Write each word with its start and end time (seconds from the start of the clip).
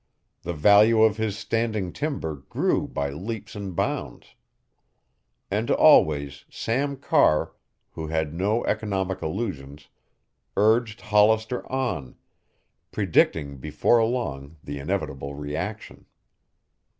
The 0.41 0.55
value 0.55 1.03
of 1.03 1.17
his 1.17 1.37
standing 1.37 1.93
timber 1.93 2.37
grew 2.37 2.87
by 2.87 3.11
leaps 3.11 3.55
and 3.55 3.75
bounds. 3.75 4.33
And 5.51 5.69
always 5.69 6.43
Sam 6.49 6.97
Carr, 6.97 7.53
who 7.91 8.07
had 8.07 8.33
no 8.33 8.65
economic 8.65 9.21
illusions, 9.21 9.89
urged 10.57 11.01
Hollister 11.01 11.71
on, 11.71 12.15
predicting 12.91 13.57
before 13.57 14.03
long 14.03 14.57
the 14.63 14.79
inevitable 14.79 15.35
reaction. 15.35 16.07